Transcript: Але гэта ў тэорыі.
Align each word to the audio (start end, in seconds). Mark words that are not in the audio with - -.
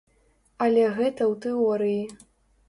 Але 0.65 0.85
гэта 0.99 1.23
ў 1.31 1.35
тэорыі. 1.45 2.01